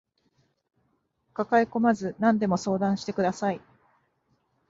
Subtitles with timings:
[1.31, 3.61] 抱えこまず何でも相談してください